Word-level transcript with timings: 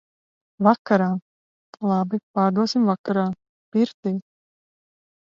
-Vakarā! 0.67 1.09
-Labi, 1.89 2.19
pārdosim 2.39 2.87
vakarā. 2.91 3.27
-Pirtī! 3.35 4.15